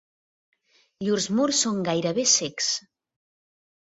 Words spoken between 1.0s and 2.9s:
Llurs murs són gairebé cecs.